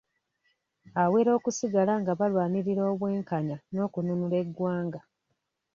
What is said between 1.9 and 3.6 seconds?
nga balwanirira obwenkanya